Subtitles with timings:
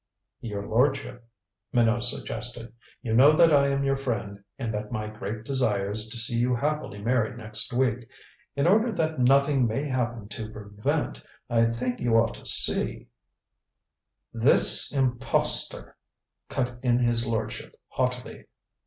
[0.39, 1.27] "Your lordship,"
[1.71, 6.09] Minot suggested, "you know that I am your friend and that my great desire is
[6.09, 8.07] to see you happily married next week.
[8.55, 13.09] In order that nothing may happen to prevent, I think you ought to see"
[14.47, 15.95] "This impostor,"
[16.49, 18.45] cut in his lordship haughtily.